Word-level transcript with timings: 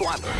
994. 0.00 0.30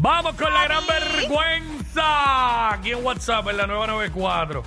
Vamos 0.00 0.34
con 0.34 0.52
la 0.52 0.64
gran 0.64 0.84
vergüenza. 0.86 2.72
Aquí 2.72 2.90
en 2.90 3.04
WhatsApp, 3.04 3.48
en 3.48 3.56
la 3.56 3.66
nueva 3.66 3.86
94. 3.86 4.62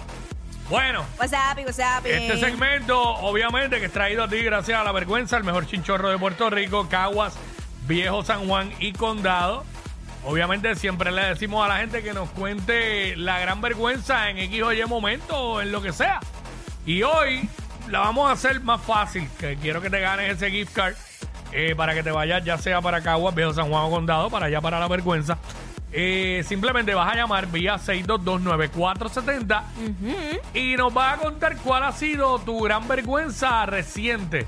Bueno, 0.69 1.05
What's 1.19 1.33
up, 1.33 1.57
what's 1.65 1.79
up? 1.79 2.05
este 2.05 2.39
segmento, 2.39 2.97
obviamente, 2.97 3.79
que 3.79 3.87
es 3.87 3.91
traído 3.91 4.23
a 4.23 4.29
ti 4.29 4.41
gracias 4.41 4.79
a 4.79 4.85
la 4.85 4.93
vergüenza, 4.93 5.35
el 5.35 5.43
mejor 5.43 5.67
chinchorro 5.67 6.09
de 6.09 6.17
Puerto 6.17 6.49
Rico, 6.49 6.87
Caguas, 6.87 7.35
Viejo 7.87 8.23
San 8.23 8.47
Juan 8.47 8.71
y 8.79 8.93
Condado. 8.93 9.65
Obviamente, 10.23 10.75
siempre 10.75 11.11
le 11.11 11.25
decimos 11.25 11.65
a 11.65 11.67
la 11.67 11.77
gente 11.79 12.03
que 12.03 12.13
nos 12.13 12.29
cuente 12.29 13.17
la 13.17 13.39
gran 13.39 13.59
vergüenza 13.59 14.29
en 14.29 14.37
X 14.37 14.61
o 14.63 14.71
Y 14.71 14.85
momento 14.85 15.37
o 15.37 15.61
en 15.61 15.73
lo 15.73 15.81
que 15.81 15.91
sea. 15.91 16.21
Y 16.85 17.03
hoy 17.03 17.49
la 17.89 17.99
vamos 17.99 18.29
a 18.29 18.33
hacer 18.33 18.61
más 18.61 18.81
fácil, 18.81 19.27
que 19.39 19.57
quiero 19.57 19.81
que 19.81 19.89
te 19.89 19.99
ganes 19.99 20.31
ese 20.31 20.51
gift 20.51 20.73
card 20.73 20.95
eh, 21.51 21.75
para 21.75 21.93
que 21.93 22.03
te 22.03 22.11
vayas 22.11 22.43
ya 22.43 22.57
sea 22.57 22.81
para 22.81 23.01
Caguas, 23.01 23.35
Viejo 23.35 23.53
San 23.53 23.69
Juan 23.69 23.83
o 23.83 23.89
Condado, 23.89 24.29
para 24.29 24.45
allá 24.45 24.61
para 24.61 24.79
la 24.79 24.87
vergüenza. 24.87 25.37
Eh, 25.93 26.45
simplemente 26.47 26.93
vas 26.93 27.11
a 27.11 27.15
llamar 27.15 27.47
vía 27.47 27.75
6229470 27.75 29.61
y 30.53 30.77
nos 30.77 30.93
vas 30.93 31.15
a 31.15 31.17
contar 31.17 31.57
cuál 31.57 31.83
ha 31.83 31.91
sido 31.91 32.39
tu 32.39 32.61
gran 32.61 32.87
vergüenza 32.87 33.65
reciente. 33.65 34.47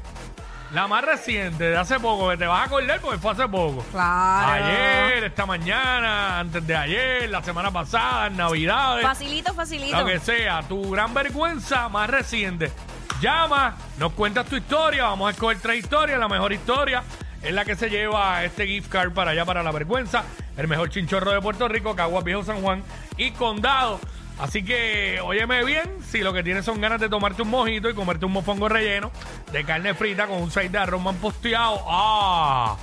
La 0.71 0.87
más 0.87 1.03
reciente, 1.03 1.65
de 1.65 1.77
hace 1.77 1.99
poco, 1.99 2.29
que 2.29 2.37
te 2.37 2.47
vas 2.47 2.61
a 2.61 2.63
acordar 2.63 2.99
porque 2.99 3.19
fue 3.19 3.31
hace 3.31 3.47
poco. 3.47 3.85
Claro. 3.91 4.53
Ayer, 4.53 5.25
esta 5.25 5.45
mañana, 5.45 6.39
antes 6.39 6.65
de 6.65 6.75
ayer, 6.75 7.29
la 7.29 7.43
semana 7.43 7.69
pasada, 7.69 8.25
en 8.27 8.37
Navidades. 8.37 9.05
Facilito, 9.05 9.53
facilito. 9.53 9.99
Lo 9.99 10.05
que 10.05 10.19
sea, 10.19 10.63
tu 10.63 10.89
gran 10.89 11.13
vergüenza 11.13 11.89
más 11.89 12.09
reciente. 12.09 12.71
Llama, 13.21 13.77
nos 13.97 14.13
cuentas 14.13 14.45
tu 14.47 14.55
historia, 14.55 15.03
vamos 15.03 15.27
a 15.27 15.31
escoger 15.31 15.59
tres 15.61 15.79
historias, 15.79 16.19
la 16.19 16.27
mejor 16.27 16.51
historia 16.51 17.03
es 17.41 17.53
la 17.53 17.65
que 17.65 17.75
se 17.75 17.89
lleva 17.89 18.43
este 18.43 18.65
gift 18.65 18.89
card 18.89 19.13
para 19.13 19.31
allá, 19.31 19.45
para 19.45 19.63
la 19.63 19.71
vergüenza, 19.71 20.23
el 20.57 20.67
mejor 20.67 20.89
chinchorro 20.89 21.31
de 21.31 21.41
Puerto 21.41 21.67
Rico, 21.67 21.95
Caguas 21.95 22.23
Viejo 22.23 22.43
San 22.43 22.61
Juan 22.61 22.83
y 23.17 23.31
Condado. 23.31 23.99
Así 24.39 24.63
que, 24.63 25.19
óyeme 25.21 25.63
bien, 25.63 25.99
si 26.09 26.21
lo 26.21 26.33
que 26.33 26.43
tienes 26.43 26.65
son 26.65 26.81
ganas 26.81 26.99
de 26.99 27.07
tomarte 27.07 27.43
un 27.43 27.49
mojito 27.49 27.89
y 27.89 27.93
comerte 27.93 28.25
un 28.25 28.31
mofongo 28.31 28.67
relleno 28.67 29.11
de 29.51 29.63
carne 29.63 29.93
frita 29.93 30.25
con 30.25 30.41
un 30.41 30.51
side 30.51 30.69
de 30.69 30.77
arroz 30.79 31.01
posteado, 31.21 31.83
¡ah! 31.87 32.75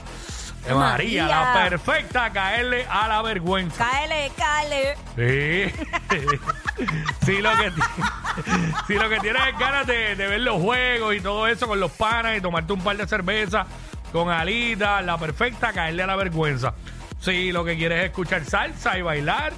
María, 0.69 1.27
la 1.27 1.53
perfecta, 1.69 2.30
caerle 2.30 2.86
a 2.89 3.08
la 3.08 3.22
vergüenza. 3.22 3.84
Cáele, 3.91 4.30
cáele. 4.36 4.94
Sí. 5.17 5.86
sí, 7.27 7.39
lo 7.41 7.50
que, 7.56 7.72
sí, 8.86 8.94
lo 8.94 9.08
que 9.08 9.20
tienes 9.20 9.42
es 9.48 9.58
ganas 9.58 9.86
de, 9.86 10.17
de 10.17 10.27
ver 10.27 10.41
los 10.41 10.61
juegos 10.61 11.14
y 11.14 11.20
todo 11.20 11.47
eso 11.48 11.67
con 11.67 11.80
los 11.80 11.91
panas 11.92 12.36
y 12.36 12.41
tomarte 12.41 12.72
un 12.72 12.83
par 12.83 12.97
de 12.97 13.06
cervezas 13.06 13.67
con 14.12 14.28
alitas, 14.28 15.05
la 15.05 15.19
perfecta, 15.19 15.72
caerle 15.72 16.02
a 16.02 16.06
la 16.06 16.17
vergüenza. 16.17 16.74
Si 17.20 17.52
lo 17.52 17.64
que 17.64 17.77
quieres 17.77 18.00
es 18.00 18.05
escuchar 18.06 18.45
salsa 18.45 18.98
y 18.98 19.02
bailar, 19.02 19.52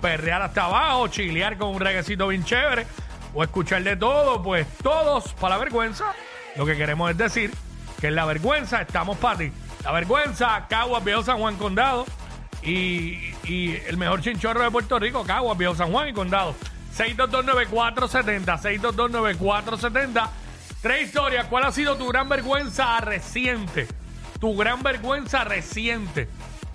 perrear 0.00 0.42
hasta 0.42 0.64
abajo, 0.64 1.08
chilear 1.08 1.56
con 1.56 1.74
un 1.74 1.80
reguecito 1.80 2.28
bien 2.28 2.44
chévere 2.44 2.86
o 3.34 3.42
escuchar 3.42 3.82
de 3.82 3.96
todo, 3.96 4.42
pues 4.42 4.66
todos 4.82 5.32
para 5.34 5.56
la 5.56 5.64
vergüenza. 5.64 6.12
Lo 6.56 6.64
que 6.64 6.76
queremos 6.76 7.10
es 7.10 7.18
decir 7.18 7.52
que 8.00 8.08
en 8.08 8.14
la 8.14 8.24
vergüenza 8.24 8.82
estamos 8.82 9.16
para 9.18 9.38
ti. 9.38 9.52
La 9.86 9.92
vergüenza, 9.92 10.66
Caguas, 10.68 11.04
Viejo 11.04 11.22
San 11.22 11.38
Juan, 11.38 11.54
Condado 11.54 12.06
y, 12.60 13.32
y 13.44 13.76
el 13.86 13.96
mejor 13.96 14.20
chinchorro 14.20 14.60
de 14.60 14.68
Puerto 14.72 14.98
Rico, 14.98 15.22
Caguas, 15.24 15.56
Viejo 15.56 15.76
San 15.76 15.92
Juan 15.92 16.08
y 16.08 16.12
Condado. 16.12 16.56
6229470, 16.96 18.58
6229470. 18.80 20.28
Tres 20.82 21.06
historias. 21.06 21.46
¿Cuál 21.46 21.66
ha 21.66 21.70
sido 21.72 21.96
tu 21.96 22.08
gran 22.08 22.28
vergüenza 22.28 22.98
reciente? 23.00 23.86
Tu 24.40 24.56
gran 24.56 24.82
vergüenza 24.82 25.44
reciente. 25.44 26.28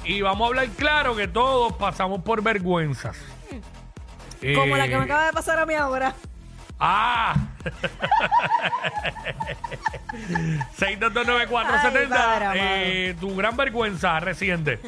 Y 0.06 0.22
vamos 0.22 0.46
a 0.46 0.48
hablar 0.48 0.70
claro 0.70 1.14
que 1.14 1.28
todos 1.28 1.74
pasamos 1.74 2.22
por 2.24 2.42
vergüenzas. 2.42 3.18
Como 4.56 4.78
la 4.78 4.88
que 4.88 4.96
me 4.96 5.02
Eh, 5.02 5.04
acaba 5.06 5.26
de 5.26 5.34
pasar 5.34 5.60
a 5.60 5.66
mí 5.66 5.74
ahora. 5.74 6.16
¡Ah! 6.80 7.36
6229470 10.80 11.84
Ay, 11.84 12.08
padre 12.08 12.46
amado. 12.46 12.54
eh, 12.56 13.16
Tu 13.20 13.36
gran 13.36 13.56
vergüenza 13.58 14.20
reciente. 14.20 14.80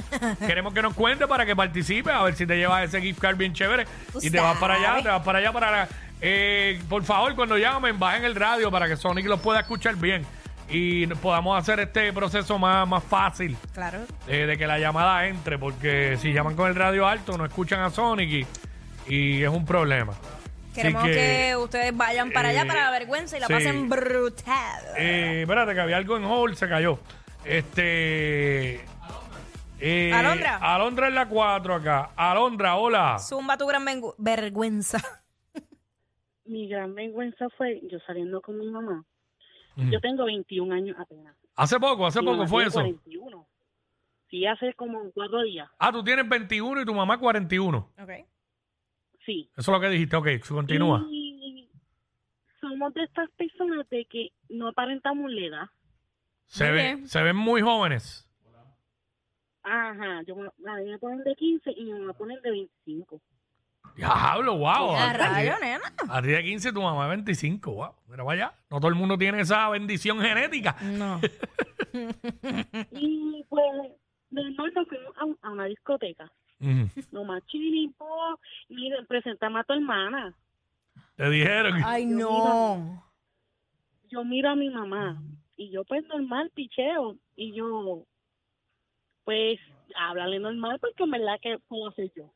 Queremos 0.46 0.74
que 0.74 0.82
nos 0.82 0.94
cuente 0.94 1.28
para 1.28 1.46
que 1.46 1.56
participe, 1.56 2.12
a 2.12 2.22
ver 2.24 2.36
si 2.36 2.46
te 2.46 2.58
llevas 2.58 2.84
ese 2.84 3.02
gift 3.02 3.20
card 3.20 3.38
bien 3.38 3.54
chévere. 3.54 3.86
Y 4.22 4.30
te 4.30 4.40
vas 4.40 4.58
para 4.58 4.76
allá, 4.76 5.02
te 5.02 5.10
vas 5.10 5.22
para 5.24 5.40
allá 5.40 5.52
para 5.52 5.72
la- 5.72 5.88
eh, 6.22 6.82
Por 6.90 7.04
favor, 7.04 7.36
cuando 7.36 7.58
llamen, 7.58 8.00
bajen 8.00 8.24
el 8.26 8.36
radio 8.36 8.72
para 8.72 8.88
que 8.88 8.96
Sonic 8.98 9.26
los 9.26 9.40
pueda 9.40 9.62
escuchar 9.62 9.96
bien. 9.96 10.26
Y 10.70 11.06
podamos 11.08 11.60
hacer 11.60 11.80
este 11.82 12.12
proceso 12.14 12.58
más, 12.58 12.88
más 12.88 13.04
fácil 13.04 13.58
Claro. 13.74 14.00
eh, 14.28 14.46
de 14.46 14.58
que 14.58 14.66
la 14.66 14.80
llamada 14.80 15.28
entre, 15.28 15.58
porque 15.60 16.18
si 16.22 16.32
llaman 16.32 16.56
con 16.56 16.70
el 16.70 16.76
radio 16.76 17.06
alto 17.06 17.38
no 17.38 17.46
escuchan 17.46 17.82
a 17.82 17.90
Sonic 17.90 18.30
y, 19.08 19.14
y 19.14 19.44
es 19.44 19.50
un 19.50 19.66
problema. 19.66 20.14
Queremos 20.74 21.04
que, 21.04 21.12
que- 21.12 21.56
ustedes 21.56 21.96
vayan 21.96 22.32
para 22.32 22.52
eh, 22.52 22.58
allá 22.58 22.68
para 22.68 22.86
la 22.86 22.92
vergüenza 22.92 23.38
y 23.38 23.40
la 23.40 23.48
sí. 23.48 23.54
pasen 23.54 23.90
brutal. 23.90 24.84
Eh, 24.98 25.42
espérate, 25.42 25.74
que 25.74 25.82
había 25.82 25.98
algo 25.98 26.18
en 26.18 26.26
hold, 26.26 26.56
se 26.56 26.68
cayó. 26.68 27.00
Este. 27.46 28.84
Eh, 29.80 30.14
Alondra. 30.14 30.58
Alondra 30.62 31.08
en 31.10 31.16
la 31.16 31.28
4 31.28 31.76
acá. 31.76 32.12
Alondra, 32.16 32.76
hola. 32.76 33.20
Zumba 33.20 33.58
tu 33.58 33.68
gran 33.68 33.86
vergüenza. 34.18 35.00
mi 36.46 36.68
gran 36.68 36.96
vergüenza 36.96 37.48
fue 37.58 37.82
yo 37.92 38.00
saliendo 38.08 38.42
con 38.42 38.58
mi 38.58 38.70
mamá. 38.70 39.04
Yo 39.76 40.00
tengo 40.00 40.26
21 40.26 40.74
años 40.74 40.96
apenas. 41.00 41.36
Hace 41.56 41.80
poco, 41.80 42.06
hace 42.06 42.20
Mi 42.22 42.28
poco 42.28 42.48
fue 42.48 42.66
eso. 42.66 42.80
41. 42.80 43.48
Sí, 44.30 44.46
hace 44.46 44.74
como 44.76 45.12
cuatro 45.12 45.42
días. 45.42 45.70
Ah, 45.80 45.92
tú 45.92 46.04
tienes 46.04 46.28
21 46.30 46.82
y 46.82 46.86
tu 46.86 46.94
mamá 46.94 47.18
41. 47.18 47.90
Ok. 48.00 48.10
Sí. 49.26 49.50
Eso 49.56 49.62
es 49.62 49.68
lo 49.68 49.80
que 49.80 49.90
dijiste, 49.90 50.16
ok, 50.16 50.28
continúa. 50.48 51.06
Y 51.10 51.70
somos 52.60 52.94
de 52.94 53.04
estas 53.04 53.30
personas 53.32 53.88
de 53.90 54.06
que 54.06 54.30
no 54.50 54.68
aparentamos 54.70 55.32
la 55.32 55.46
edad. 55.46 55.70
Se, 56.48 56.66
Muy 56.66 56.74
ve, 56.74 56.84
bien. 56.84 57.08
se 57.08 57.22
ven 57.24 57.36
muy 57.36 57.62
jóvenes. 57.62 58.28
Ajá, 59.64 60.22
yo 60.28 60.36
me, 60.36 60.48
a 60.48 60.76
mí 60.78 60.90
me 60.92 61.00
ponen 61.00 61.24
de 61.24 61.36
15 61.36 61.72
y 61.72 61.86
me 61.86 62.10
a 62.10 62.14
poner 62.14 62.42
de 62.42 62.52
25. 62.52 63.22
Diablo, 63.96 64.58
wow. 64.58 64.92
A 64.96 65.10
A 65.10 65.14
ti- 65.14 65.18
rayo, 65.20 65.54
nena. 65.62 65.94
a 66.10 66.22
ti 66.22 66.28
de 66.30 66.44
15, 66.44 66.74
tu 66.74 66.82
mamá 66.82 67.04
de 67.04 67.10
25, 67.12 67.72
wow. 67.72 67.96
Mira, 68.08 68.24
vaya. 68.24 68.54
No 68.70 68.80
todo 68.80 68.90
el 68.90 68.96
mundo 68.96 69.18
tiene 69.18 69.40
esa 69.42 69.70
bendición 69.70 70.20
genética. 70.20 70.76
No. 70.82 71.20
Y 72.92 73.44
pues, 73.50 73.66
de 74.32 74.52
norte 74.52 74.80
fuimos 74.86 75.14
a, 75.18 75.48
a 75.48 75.52
una 75.52 75.66
discoteca. 75.66 76.32
Ujú. 76.64 76.88
Nomás 77.12 77.44
chilling, 77.48 77.92
po, 77.94 78.40
miren, 78.70 79.06
presentame 79.06 79.60
a 79.60 79.64
tu 79.64 79.74
hermana. 79.74 80.34
Te 81.18 81.30
dijeron. 81.30 81.82
Ay, 81.84 82.08
Yo 82.10 82.18
no. 82.18 83.04
yo 84.10 84.24
miro 84.24 84.50
a 84.50 84.56
mi 84.56 84.70
mamá 84.70 85.22
y 85.58 85.72
yo 85.72 85.84
pues 85.86 86.06
normal 86.08 86.52
picheo 86.54 87.18
y 87.36 87.52
yo 87.54 88.06
pues 89.24 89.60
háblale 89.96 90.40
normal 90.40 90.80
porque 90.80 91.04
en 91.04 91.12
verdad 91.12 91.40
que 91.42 91.58
puedo 91.68 91.90
hacer 91.90 92.12
yo 92.16 92.32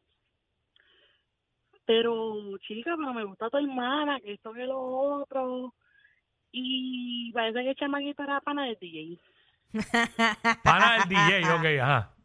pero 1.86 2.58
chica 2.68 2.96
pero 2.98 3.14
me 3.14 3.26
gusta 3.26 3.50
tu 3.52 3.58
hermana 3.58 4.20
que 4.22 4.34
esto 4.34 4.54
que 4.54 4.66
lo 4.66 4.80
otro 4.80 5.76
y 6.52 7.32
parece 7.32 7.62
que 7.62 7.70
el 7.70 7.76
chamaquito 7.76 8.24
era 8.24 8.42
pana 8.42 8.66
del 8.66 8.78
DJ 8.80 9.20
Pana 10.64 10.94
del 10.94 11.10
DJ, 11.10 11.54
ok, 11.54 11.66
ajá. 11.82 12.17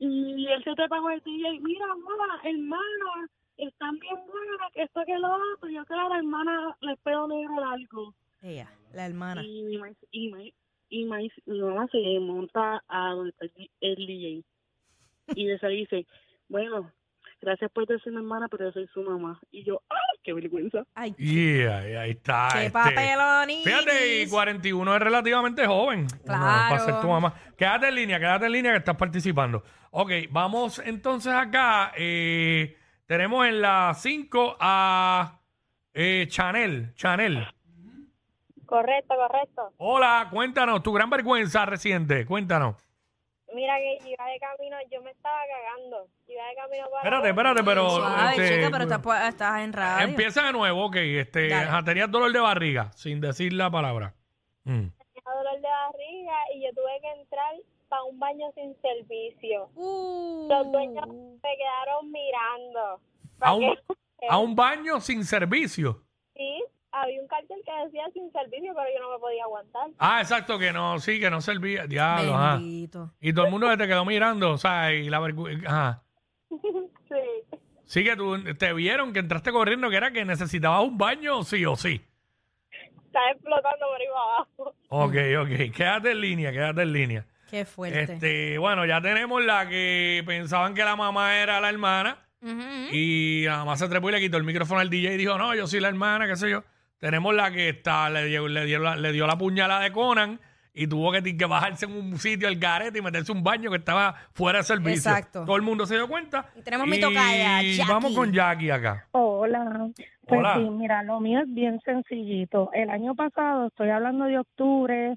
Y 0.00 0.46
él 0.46 0.64
se 0.64 0.74
te 0.74 0.88
pagó 0.88 1.10
el 1.10 1.20
DJ 1.20 1.60
mira 1.60 1.86
mamá 1.86 2.40
hermana 2.42 3.28
están 3.58 3.98
bien 3.98 4.16
buenas 4.26 4.70
esto 4.74 5.02
que 5.06 5.18
lo 5.18 5.28
otro 5.54 5.68
yo 5.68 5.84
creo 5.84 6.06
a 6.06 6.08
la 6.08 6.16
hermana 6.18 6.76
le 6.80 6.96
pego 6.98 7.28
negro 7.28 7.60
largo 7.60 8.14
Ella, 8.42 8.70
la 8.94 9.06
hermana. 9.06 9.42
Y 9.44 9.62
mi, 9.64 9.76
ma- 9.76 9.90
y, 10.10 11.04
ma- 11.04 11.20
y 11.22 11.30
mi 11.44 11.60
mamá 11.60 11.86
se 11.88 11.98
monta 12.20 12.82
a 12.88 13.10
donde 13.10 13.30
está 13.38 13.46
el 13.82 13.96
DJ. 13.96 14.42
Y 15.34 15.44
de 15.46 15.58
ahí 15.62 15.76
dice, 15.80 16.06
bueno, 16.48 16.90
gracias 17.42 17.70
por 17.70 17.86
ser 17.86 18.00
mi 18.06 18.16
hermana, 18.16 18.48
pero 18.48 18.64
yo 18.64 18.72
soy 18.72 18.86
su 18.88 19.02
mamá. 19.02 19.38
Y 19.52 19.62
yo, 19.64 19.82
¡ay, 19.90 20.09
qué 20.22 20.32
vergüenza! 20.32 20.84
Ay, 20.94 21.14
Yeah, 21.18 21.88
y 21.88 21.94
ahí 21.94 22.10
está. 22.10 22.48
qué 22.52 22.58
este. 22.66 22.70
papelonitis. 22.72 23.64
Fíjate, 23.64 24.22
y 24.22 24.28
41 24.28 24.94
es 24.96 25.02
relativamente 25.02 25.66
joven. 25.66 26.06
Claro. 26.24 26.42
Para 26.70 26.78
ser 26.84 27.00
tu 27.00 27.08
mamá. 27.08 27.34
Quédate 27.56 27.88
en 27.88 27.94
línea, 27.94 28.18
quédate 28.18 28.46
en 28.46 28.52
línea 28.52 28.72
que 28.72 28.78
estás 28.78 28.96
participando. 28.96 29.62
Ok, 29.90 30.10
vamos 30.30 30.80
entonces 30.84 31.32
acá. 31.32 31.92
eh, 31.96 32.76
tenemos 33.06 33.46
en 33.46 33.60
la 33.60 33.92
5 33.94 34.56
a 34.60 35.40
eh, 35.94 36.26
Chanel. 36.28 36.94
Chanel. 36.94 37.46
Correcto, 38.66 39.14
correcto. 39.16 39.72
Hola, 39.78 40.28
cuéntanos 40.30 40.82
tu 40.82 40.92
gran 40.92 41.10
vergüenza 41.10 41.66
reciente. 41.66 42.24
Cuéntanos. 42.24 42.76
Mira 43.54 43.76
que 43.78 43.98
yo 44.00 44.08
iba 44.08 44.26
de 44.26 44.38
camino, 44.38 44.76
yo 44.90 45.02
me 45.02 45.10
estaba 45.10 45.40
cagando. 45.46 46.08
Iba 46.28 46.46
de 46.46 46.54
camino 46.54 46.84
para... 46.90 47.02
Espérate, 47.02 47.28
espérate, 47.28 47.64
pero. 47.64 47.90
Suave, 47.90 48.30
este, 48.30 48.56
chica, 48.56 48.70
pero 48.70 48.84
estás, 49.28 49.60
en 49.60 49.72
radio. 49.72 50.08
Empieza 50.08 50.42
de 50.44 50.52
nuevo, 50.52 50.86
ok. 50.86 50.96
Este, 50.96 51.48
Dale. 51.48 51.68
ajá, 51.68 51.84
tenías 51.84 52.10
dolor 52.10 52.32
de 52.32 52.40
barriga, 52.40 52.92
sin 52.92 53.20
decir 53.20 53.52
la 53.52 53.70
palabra. 53.70 54.14
Mm. 54.64 54.88
Tenía 54.88 55.34
dolor 55.36 55.60
de 55.60 55.68
barriga 55.68 56.36
y 56.54 56.64
yo 56.64 56.70
tuve 56.74 57.00
que 57.00 57.20
entrar 57.20 57.54
para 57.88 58.04
un 58.04 58.18
baño 58.18 58.46
sin 58.54 58.76
servicio. 58.80 59.68
Uh. 59.74 60.46
Los 60.48 60.72
dueños 60.72 61.08
me 61.08 61.56
quedaron 61.56 62.10
mirando. 62.12 63.00
A 63.40 63.54
un, 63.54 63.76
Porque, 63.86 64.26
a 64.28 64.38
un 64.38 64.54
baño 64.56 65.00
sin 65.00 65.24
servicio. 65.24 66.02
Había 67.02 67.20
un 67.20 67.28
cartel 67.28 67.58
que 67.64 67.72
decía 67.84 68.02
sin 68.12 68.30
servicio, 68.32 68.72
pero 68.74 68.86
yo 68.94 69.00
no 69.00 69.12
me 69.12 69.18
podía 69.18 69.44
aguantar. 69.44 69.88
Ah, 69.98 70.20
exacto, 70.20 70.58
que 70.58 70.72
no, 70.72 70.98
sí, 71.00 71.18
que 71.18 71.30
no 71.30 71.40
servía. 71.40 71.86
Diablo, 71.86 72.34
ajá. 72.34 72.54
Bendito. 72.54 73.12
Y 73.20 73.32
todo 73.32 73.46
el 73.46 73.50
mundo 73.50 73.76
te 73.76 73.86
quedó 73.86 74.04
mirando, 74.04 74.52
o 74.52 74.58
sea, 74.58 74.92
y 74.92 75.08
la 75.08 75.20
vergüenza. 75.20 75.68
Ajá. 75.68 76.02
Sí. 77.10 77.56
Sí, 77.86 78.04
que 78.04 78.14
tú 78.14 78.36
te 78.54 78.72
vieron 78.72 79.12
que 79.12 79.18
entraste 79.18 79.50
corriendo, 79.50 79.90
que 79.90 79.96
era 79.96 80.12
que 80.12 80.24
necesitabas 80.24 80.84
un 80.84 80.96
baño, 80.96 81.42
sí 81.42 81.66
o 81.66 81.74
sí. 81.74 82.00
Está 83.06 83.18
explotando 83.32 83.86
por 83.86 84.00
ahí 84.00 84.06
para 84.12 84.34
abajo. 84.36 84.74
Ok, 84.90 85.14
ok. 85.40 85.74
Quédate 85.74 86.12
en 86.12 86.20
línea, 86.20 86.52
quédate 86.52 86.82
en 86.82 86.92
línea. 86.92 87.26
Qué 87.50 87.64
fuerte. 87.64 88.02
Este, 88.02 88.58
bueno, 88.58 88.86
ya 88.86 89.00
tenemos 89.00 89.44
la 89.44 89.68
que 89.68 90.22
pensaban 90.24 90.72
que 90.74 90.84
la 90.84 90.94
mamá 90.94 91.36
era 91.38 91.60
la 91.60 91.68
hermana 91.68 92.18
y 92.92 93.42
la 93.44 93.58
mamá 93.58 93.76
se 93.76 93.88
trepó 93.88 94.08
y 94.08 94.12
le 94.12 94.20
quitó 94.20 94.36
el 94.36 94.44
micrófono 94.44 94.78
al 94.78 94.88
DJ 94.88 95.14
y 95.14 95.16
dijo, 95.16 95.36
no, 95.36 95.52
yo 95.56 95.66
soy 95.66 95.80
la 95.80 95.88
hermana, 95.88 96.28
qué 96.28 96.36
sé 96.36 96.48
yo. 96.48 96.62
Tenemos 97.00 97.34
la 97.34 97.50
que 97.50 97.70
está, 97.70 98.08
le 98.10 98.26
dio, 98.26 98.46
le 98.46 98.64
dio, 98.66 98.78
la, 98.78 98.94
le 98.96 99.12
dio 99.12 99.26
la 99.26 99.36
puñalada 99.36 99.80
de 99.82 99.90
Conan 99.92 100.38
y 100.72 100.86
tuvo 100.86 101.10
que, 101.12 101.36
que 101.36 101.44
bajarse 101.46 101.86
en 101.86 101.92
un 101.92 102.18
sitio 102.18 102.46
al 102.46 102.56
garete 102.56 102.98
y 102.98 103.02
meterse 103.02 103.32
un 103.32 103.42
baño 103.42 103.70
que 103.70 103.78
estaba 103.78 104.14
fuera 104.34 104.58
de 104.58 104.64
servicio. 104.64 105.10
Exacto. 105.10 105.44
Todo 105.44 105.56
el 105.56 105.62
mundo 105.62 105.86
se 105.86 105.94
dio 105.96 106.06
cuenta. 106.08 106.46
Y 106.56 106.62
tenemos 106.62 106.86
mi 106.86 107.00
tocaya, 107.00 107.62
Y 107.62 107.76
Jackie. 107.76 107.90
vamos 107.92 108.14
con 108.14 108.32
Jackie 108.32 108.70
acá. 108.70 109.06
Hola. 109.12 109.88
Pues 110.26 110.40
Hola. 110.40 110.54
sí, 110.56 110.70
mira, 110.70 111.02
lo 111.02 111.18
mío 111.20 111.40
es 111.40 111.52
bien 111.52 111.80
sencillito. 111.84 112.70
El 112.72 112.90
año 112.90 113.14
pasado, 113.16 113.66
estoy 113.66 113.88
hablando 113.90 114.26
de 114.26 114.38
octubre, 114.38 115.16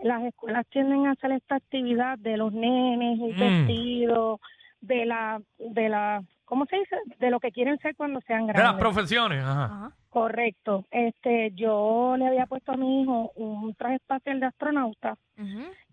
las 0.00 0.22
escuelas 0.24 0.66
tienden 0.68 1.06
a 1.06 1.12
hacer 1.12 1.32
esta 1.32 1.54
actividad 1.56 2.18
de 2.18 2.36
los 2.36 2.52
nenes 2.52 3.18
y 3.18 3.32
Mm. 3.32 3.38
vestidos, 3.38 4.40
de 4.82 5.06
la, 5.06 5.40
de 5.58 5.88
la, 5.88 6.22
¿cómo 6.50 6.66
se 6.66 6.76
dice? 6.76 6.96
De 7.18 7.30
lo 7.30 7.40
que 7.40 7.50
quieren 7.52 7.78
ser 7.78 7.96
cuando 7.96 8.20
sean 8.26 8.46
De 8.46 8.52
las 8.52 8.62
grandes. 8.62 8.80
profesiones, 8.82 9.42
ajá. 9.42 9.64
Ajá. 9.64 9.90
Correcto. 10.10 10.84
Este, 10.90 11.52
yo 11.54 12.16
le 12.18 12.26
había 12.26 12.44
puesto 12.46 12.72
a 12.72 12.76
mi 12.76 13.02
hijo 13.02 13.30
un 13.36 13.72
traje 13.76 13.94
espacial 13.94 14.40
de 14.40 14.46
astronauta 14.46 15.16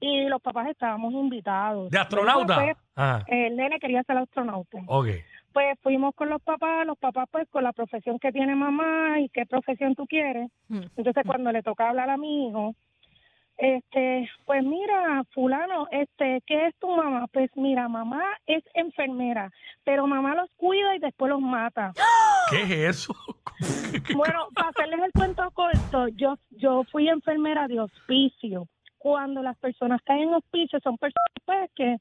y 0.01 0.25
los 0.25 0.41
papás 0.41 0.67
estábamos 0.69 1.13
invitados. 1.13 1.89
¿De 1.91 1.99
astronauta? 1.99 2.55
Pues, 2.55 2.77
Ajá. 2.95 3.23
el 3.27 3.55
nene 3.55 3.79
quería 3.79 4.03
ser 4.03 4.17
astronauta. 4.17 4.79
Ok. 4.87 5.07
Pues 5.53 5.79
fuimos 5.81 6.13
con 6.15 6.29
los 6.29 6.41
papás, 6.41 6.85
los 6.85 6.97
papás 6.97 7.27
pues 7.31 7.47
con 7.49 7.63
la 7.63 7.73
profesión 7.73 8.19
que 8.19 8.31
tiene 8.31 8.55
mamá 8.55 9.19
y 9.21 9.29
qué 9.29 9.45
profesión 9.45 9.95
tú 9.95 10.05
quieres. 10.05 10.49
Entonces 10.69 11.23
cuando 11.25 11.51
le 11.51 11.63
toca 11.63 11.87
hablar 11.89 12.09
a 12.09 12.17
mi 12.17 12.47
hijo, 12.49 12.75
este, 13.57 14.29
pues 14.45 14.63
mira, 14.63 15.23
fulano, 15.33 15.87
este, 15.91 16.41
¿qué 16.45 16.67
es 16.67 16.75
tu 16.79 16.89
mamá? 16.89 17.25
Pues 17.33 17.49
mira, 17.55 17.87
mamá 17.87 18.23
es 18.45 18.63
enfermera, 18.73 19.51
pero 19.83 20.05
mamá 20.07 20.35
los 20.35 20.49
cuida 20.57 20.95
y 20.95 20.99
después 20.99 21.29
los 21.31 21.41
mata. 21.41 21.91
¿Qué 22.49 22.61
es 22.61 22.71
eso? 22.97 23.13
Bueno, 24.15 24.47
para 24.53 24.69
hacerles 24.69 24.99
el 25.03 25.11
cuento 25.11 25.49
corto, 25.51 26.07
yo, 26.09 26.35
yo 26.51 26.83
fui 26.91 27.09
enfermera 27.09 27.67
de 27.67 27.79
hospicio. 27.79 28.67
Cuando 28.99 29.41
las 29.41 29.57
personas 29.57 30.01
caen 30.03 30.29
en 30.29 30.35
hospicio 30.35 30.79
son 30.83 30.97
personas 30.97 31.25
pues 31.45 31.71
que 31.75 31.97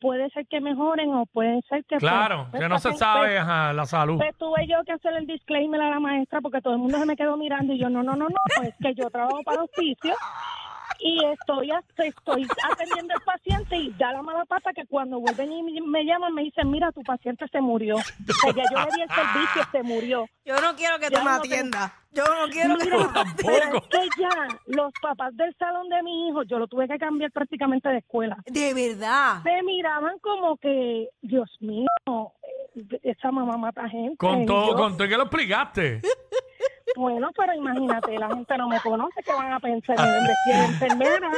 puede 0.00 0.28
ser 0.30 0.46
que 0.46 0.60
mejoren 0.60 1.12
o 1.14 1.26
puede 1.26 1.60
ser 1.62 1.84
que... 1.86 1.96
pues, 1.96 2.00
Claro, 2.00 2.46
pues, 2.50 2.62
que 2.62 2.68
no 2.68 2.78
se 2.78 2.92
sabe 2.92 3.38
ajá, 3.38 3.72
la 3.72 3.84
salud. 3.86 4.18
pues 4.18 4.36
tuve 4.36 4.66
yo 4.68 4.84
que 4.84 4.92
hacer 4.92 5.14
el 5.14 5.26
disclaimer 5.26 5.80
a 5.80 5.90
la 5.90 5.98
maestra 6.00 6.40
porque 6.40 6.60
todo 6.60 6.74
el 6.74 6.78
mundo 6.78 6.98
se 6.98 7.06
me 7.06 7.16
quedó 7.16 7.36
mirando 7.36 7.72
y 7.72 7.78
yo, 7.78 7.88
no, 7.88 8.02
no, 8.02 8.14
no, 8.14 8.28
no, 8.28 8.62
es 8.62 8.74
que 8.80 8.94
yo 8.94 9.10
trabajo 9.10 9.42
para 9.42 9.64
hospicio 9.64 10.14
y 11.00 11.24
estoy, 11.24 11.70
a- 11.70 11.82
estoy 11.98 12.46
atendiendo 12.70 13.14
al 13.14 13.20
paciente 13.22 13.76
y 13.76 13.90
da 13.98 14.12
la 14.12 14.22
mala 14.22 14.44
pata 14.44 14.72
que 14.72 14.86
cuando 14.86 15.20
vuelven 15.20 15.52
y 15.52 15.80
me- 15.80 16.04
llaman 16.04 16.32
me 16.34 16.42
dicen, 16.42 16.70
mira, 16.70 16.92
tu 16.92 17.02
paciente 17.02 17.46
se 17.50 17.60
murió. 17.60 17.96
O 17.96 18.00
sea, 18.00 18.52
ya 18.54 18.62
yo 18.70 18.78
le 18.78 18.90
di 18.96 19.02
el 19.02 19.08
servicio, 19.08 19.62
se 19.72 19.82
murió. 19.82 20.26
Yo 20.44 20.60
no 20.60 20.74
quiero 20.76 20.98
que 20.98 21.08
Ya 21.10 21.18
tú 21.18 21.24
me 21.24 21.30
atiendas. 21.30 21.92
Yo 22.12 22.24
no 22.24 22.50
quiero 22.50 22.76
que 22.78 22.84
Mira, 22.84 22.96
tú 22.96 23.12
me 23.12 23.20
atiendas. 23.20 23.82
es 23.82 23.88
que 23.88 24.22
ya 24.22 24.48
los 24.66 24.92
papás 25.02 25.36
del 25.36 25.54
salón 25.58 25.88
de 25.88 26.02
mi 26.02 26.28
hijo, 26.28 26.42
yo 26.44 26.58
lo 26.58 26.66
tuve 26.66 26.88
que 26.88 26.96
cambiar 26.98 27.30
prácticamente 27.32 27.88
de 27.88 27.98
escuela. 27.98 28.36
De 28.46 28.72
verdad. 28.74 29.42
Se 29.42 29.62
miraban 29.64 30.18
como 30.20 30.56
que, 30.56 31.08
Dios 31.20 31.50
mío, 31.60 31.86
eh, 32.76 33.00
esa 33.02 33.30
mamá 33.32 33.56
mata 33.56 33.88
gente. 33.88 34.16
Con 34.16 34.42
Y 34.42 34.46
todo, 34.46 34.74
con 34.76 34.96
todo 34.96 35.08
que 35.08 35.16
lo 35.16 35.24
explicaste. 35.24 36.00
Bueno, 36.94 37.30
pero 37.36 37.52
imagínate, 37.54 38.16
la 38.18 38.28
gente 38.28 38.56
no 38.56 38.68
me 38.68 38.80
conoce, 38.80 39.22
que 39.22 39.32
van 39.32 39.52
a 39.52 39.58
pensar? 39.60 39.96
Me 39.98 40.04
vestida 40.28 40.56
de 40.58 40.64
enfermera. 40.66 41.28
O 41.28 41.32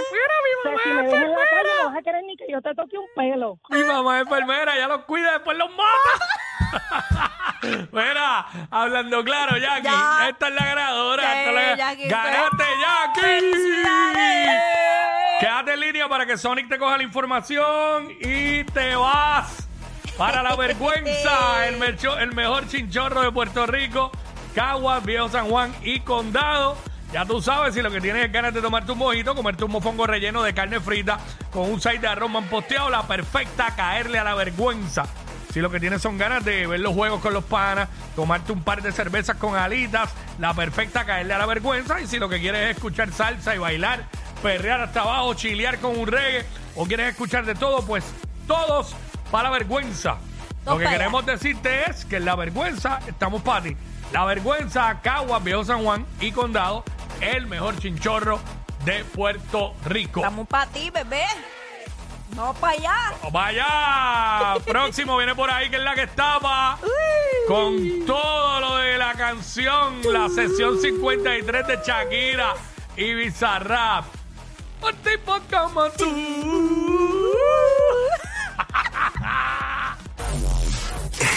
sea, 0.63 0.73
si 0.85 0.89
me 0.91 1.03
ves 1.03 1.13
en 1.15 1.31
la 1.31 1.37
calle, 1.37 1.69
no 1.83 1.89
vas 1.89 1.97
a 1.99 2.03
querer 2.03 2.23
ni 2.25 2.37
que 2.37 2.45
yo 2.51 2.61
te 2.61 2.75
toque 2.75 2.99
un 2.99 3.07
pelo. 3.17 3.59
Mi 3.71 3.83
mamá 3.83 4.17
es 4.21 4.23
enfermera, 4.27 4.77
ya 4.77 4.87
los 4.89 5.05
cuida, 5.05 5.33
después 5.33 5.57
los 5.57 5.71
mata. 5.71 7.33
Mira, 7.93 8.47
hablando 8.71 9.25
claro, 9.25 9.57
Jackie, 9.57 9.85
Ya. 9.85 10.29
esta 10.29 10.49
es 10.49 10.55
la 10.55 10.65
ganadora. 10.67 11.23
Sí, 11.23 11.29
esta 11.39 11.49
es 11.49 11.55
la- 11.55 11.77
Jackie, 11.77 12.09
¡Ganaste, 12.09 12.65
Jackie! 12.81 13.57
Quédate 15.41 15.75
en 15.75 15.81
línea 15.81 16.09
para 16.09 16.27
que 16.27 16.37
Sonic 16.37 16.69
te 16.69 16.79
coja 16.79 16.97
la 16.97 17.03
información 17.05 18.11
y 18.21 18.65
te 18.65 18.95
vas 18.97 19.69
para 20.17 20.43
la 20.43 20.55
vergüenza. 20.57 21.67
El, 21.67 21.79
mercho- 21.79 22.19
el 22.19 22.33
mejor 22.35 22.67
chinchorro 22.69 23.23
de 23.23 23.33
Puerto 23.33 23.67
Rico, 23.67 24.11
Caguas, 24.59 25.05
Viejo 25.05 25.29
San 25.29 25.49
Juan 25.49 25.73
y 25.85 26.01
Condado. 26.01 26.77
Ya 27.13 27.25
tú 27.25 27.41
sabes, 27.41 27.75
si 27.75 27.81
lo 27.81 27.93
que 27.93 28.01
tienes 28.01 28.25
es 28.25 28.33
ganas 28.33 28.53
de 28.53 28.61
tomarte 28.61 28.91
un 28.91 28.99
mojito, 28.99 29.37
comerte 29.37 29.63
un 29.63 29.71
mofongo 29.71 30.05
relleno 30.05 30.43
de 30.43 30.53
carne 30.53 30.81
frita 30.81 31.21
con 31.53 31.71
un 31.71 31.81
side 31.81 32.01
de 32.01 32.09
arroz 32.09 32.29
manposteado, 32.29 32.91
la 32.91 33.07
perfecta 33.07 33.77
caerle 33.77 34.19
a 34.19 34.25
la 34.25 34.35
vergüenza. 34.35 35.07
Si 35.53 35.61
lo 35.61 35.71
que 35.71 35.79
tienes 35.79 36.03
son 36.03 36.19
ganas 36.19 36.45
de 36.45 36.67
ver 36.67 36.81
los 36.81 36.93
juegos 36.93 37.21
con 37.21 37.35
los 37.35 37.45
panas, 37.45 37.89
tomarte 38.17 38.51
un 38.51 38.65
par 38.65 38.83
de 38.83 38.91
cervezas 38.91 39.37
con 39.37 39.55
alitas, 39.55 40.11
la 40.41 40.53
perfecta 40.55 41.05
caerle 41.05 41.35
a 41.35 41.39
la 41.39 41.47
vergüenza. 41.47 42.01
Y 42.01 42.09
si 42.09 42.19
lo 42.19 42.29
que 42.29 42.41
quieres 42.41 42.69
es 42.69 42.77
escuchar 42.79 43.13
salsa 43.13 43.55
y 43.55 43.59
bailar, 43.59 44.07
perrear 44.43 44.81
hasta 44.81 45.03
abajo, 45.03 45.35
chilear 45.35 45.79
con 45.79 45.97
un 45.97 46.09
reggae, 46.09 46.45
o 46.75 46.85
quieres 46.85 47.11
escuchar 47.11 47.47
de 47.47 47.55
todo, 47.55 47.87
pues 47.87 48.05
todos 48.49 48.97
para 49.31 49.51
la 49.51 49.57
vergüenza. 49.57 50.17
Lo 50.67 50.79
que 50.79 50.85
queremos 50.85 51.25
decirte 51.25 51.89
es 51.89 52.05
que 52.05 52.17
en 52.17 52.25
la 52.25 52.35
vergüenza 52.35 52.99
estamos 53.07 53.41
para 53.43 53.63
ti. 53.63 53.77
La 54.13 54.25
vergüenza, 54.25 55.01
Caguas, 55.03 55.45
Viejo 55.45 55.65
San 55.65 55.85
Juan 55.85 56.07
y 56.21 56.33
Condado, 56.33 56.85
el 57.21 57.47
mejor 57.47 57.79
chinchorro 57.79 58.41
de 58.85 59.05
Puerto 59.05 59.75
Rico. 59.85 60.21
Estamos 60.21 60.49
para 60.49 60.67
ti, 60.67 60.91
bebé. 60.91 61.25
Vamos 62.31 62.57
para 62.59 62.73
allá. 62.73 62.97
Vaya, 63.33 64.57
próximo 64.67 65.17
viene 65.17 65.35
por 65.35 65.51
ahí 65.51 65.69
que 65.69 65.77
es 65.77 65.83
la 65.83 65.95
que 65.95 66.05
estaba 66.05 66.79
con 67.47 68.07
todo 68.07 68.61
lo 68.61 68.77
de 68.77 68.99
la 68.99 69.15
canción, 69.15 70.01
la 70.05 70.29
sesión 70.29 70.81
53 70.81 71.67
de 71.67 71.79
Shakira 71.85 72.55
y 72.97 73.15
Bizarrap. 73.15 74.05
Un 74.81 74.95
tipo 74.97 75.37
como 75.51 75.91
tú. 75.91 76.07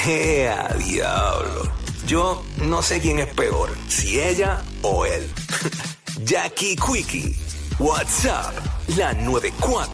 ¡Ea, 0.05 0.67
diablo! 0.77 1.80
Yo 2.11 2.43
no 2.57 2.81
sé 2.81 2.99
quién 2.99 3.19
es 3.19 3.27
peor, 3.27 3.69
si 3.87 4.19
ella 4.19 4.61
o 4.81 5.05
él. 5.05 5.25
Jackie 6.25 6.75
Quickie, 6.75 7.37
WhatsApp, 7.79 8.53
la 8.97 9.13
94. 9.13 9.87